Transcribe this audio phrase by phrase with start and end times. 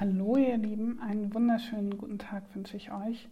[0.00, 3.28] Hallo ihr Lieben, einen wunderschönen guten Tag wünsche ich euch.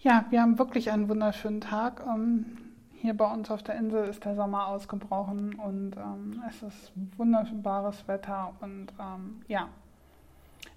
[0.00, 2.04] Ja, wir haben wirklich einen wunderschönen Tag.
[2.06, 2.58] Ähm,
[2.92, 8.06] hier bei uns auf der Insel ist der Sommer ausgebrochen und ähm, es ist wunderbares
[8.08, 9.68] Wetter und ähm, ja,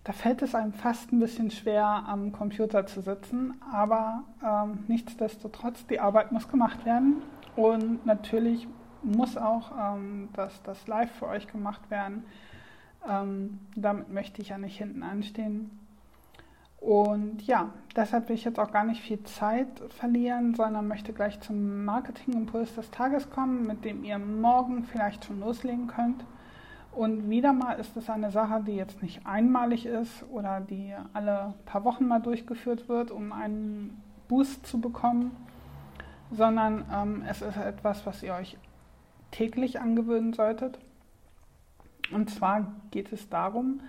[0.06, 4.24] da fällt es einem fast ein bisschen schwer, am Computer zu sitzen, aber
[4.88, 7.24] nichtsdestotrotz, die Arbeit muss gemacht werden
[7.58, 8.70] und natürlich
[9.02, 9.72] muss auch
[10.32, 12.24] das, das Live für euch gemacht werden.
[13.10, 15.70] Ähm, damit möchte ich ja nicht hinten anstehen.
[16.84, 21.40] Und ja, deshalb will ich jetzt auch gar nicht viel Zeit verlieren, sondern möchte gleich
[21.40, 26.26] zum Marketingimpuls des Tages kommen, mit dem ihr morgen vielleicht schon loslegen könnt.
[26.92, 31.54] Und wieder mal ist es eine Sache, die jetzt nicht einmalig ist oder die alle
[31.66, 35.32] paar Wochen mal durchgeführt wird, um einen Boost zu bekommen,
[36.32, 38.58] sondern ähm, es ist etwas, was ihr euch
[39.32, 40.80] täglich angewöhnen solltet.
[42.14, 43.82] Und zwar geht es darum,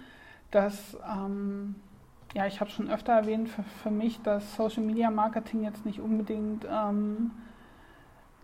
[0.51, 1.75] dass, ähm,
[2.35, 6.01] ja, ich habe schon öfter erwähnt, für, für, mich, dass Social Media Marketing jetzt nicht
[6.01, 7.33] unbedingt ähm,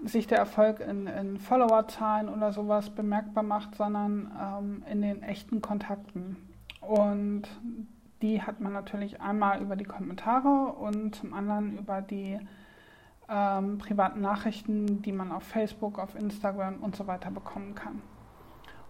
[0.04, 5.60] sich der Erfolg in, in Followerzahlen oder sowas bemerkbar macht, sondern ähm, in den echten
[5.60, 6.36] Kontakten.
[6.80, 7.42] Und
[8.22, 12.38] die hat man natürlich einmal über die Kommentare und zum anderen über die
[13.28, 18.02] ähm, privaten Nachrichten, die man auf Facebook, auf Instagram und so weiter bekommen kann.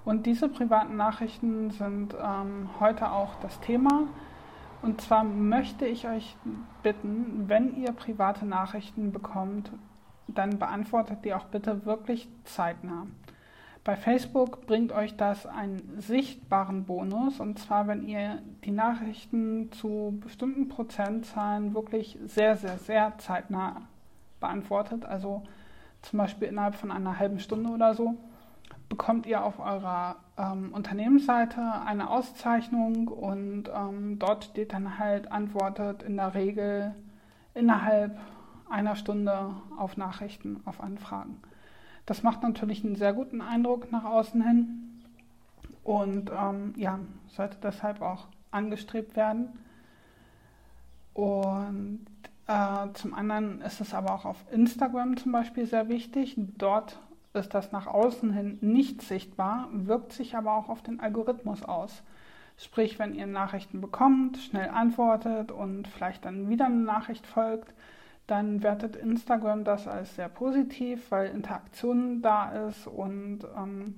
[0.04, 4.08] Und diese privaten Nachrichten sind ähm, heute auch das Thema.
[4.82, 6.36] Und zwar möchte ich euch
[6.82, 9.70] bitten, wenn ihr private Nachrichten bekommt,
[10.26, 13.06] dann beantwortet die auch bitte wirklich zeitnah.
[13.82, 20.18] Bei Facebook bringt euch das einen sichtbaren Bonus und zwar, wenn ihr die Nachrichten zu
[20.22, 23.82] bestimmten Prozentzahlen wirklich sehr, sehr, sehr zeitnah
[24.38, 25.42] beantwortet, also
[26.02, 28.16] zum Beispiel innerhalb von einer halben Stunde oder so,
[28.90, 36.02] bekommt ihr auf eurer ähm, Unternehmensseite eine Auszeichnung und ähm, dort steht dann halt, antwortet
[36.02, 36.94] in der Regel
[37.54, 38.18] innerhalb
[38.68, 41.40] einer Stunde auf Nachrichten, auf Anfragen.
[42.04, 45.00] Das macht natürlich einen sehr guten Eindruck nach außen hin
[45.84, 46.98] und ähm, ja,
[47.28, 49.50] sollte deshalb auch angestrebt werden.
[51.14, 52.06] Und
[52.48, 56.34] äh, zum anderen ist es aber auch auf Instagram zum Beispiel sehr wichtig.
[56.58, 56.98] Dort
[57.32, 62.02] ist das nach außen hin nicht sichtbar, wirkt sich aber auch auf den Algorithmus aus.
[62.56, 67.72] Sprich, wenn ihr Nachrichten bekommt, schnell antwortet und vielleicht dann wieder eine Nachricht folgt,
[68.26, 73.96] dann wertet Instagram das als sehr positiv, weil Interaktion da ist und ähm,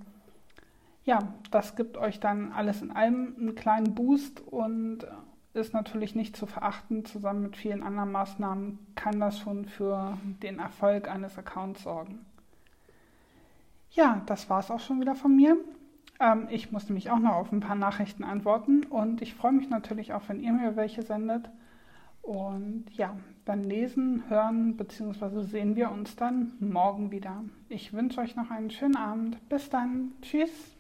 [1.05, 1.19] ja,
[1.51, 5.07] das gibt euch dann alles in allem einen kleinen Boost und
[5.53, 7.05] ist natürlich nicht zu verachten.
[7.05, 12.25] Zusammen mit vielen anderen Maßnahmen kann das schon für den Erfolg eines Accounts sorgen.
[13.93, 15.57] Ja, das war es auch schon wieder von mir.
[16.19, 19.69] Ähm, ich muss nämlich auch noch auf ein paar Nachrichten antworten und ich freue mich
[19.69, 21.51] natürlich auch, wenn ihr mir welche sendet.
[22.23, 25.43] Und ja, dann lesen, hören bzw.
[25.43, 27.45] sehen wir uns dann morgen wieder.
[27.69, 29.49] Ich wünsche euch noch einen schönen Abend.
[29.49, 30.13] Bis dann.
[30.23, 30.77] Tschüss.